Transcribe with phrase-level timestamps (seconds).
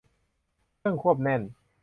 [0.77, 1.41] เครื่องควบแน่น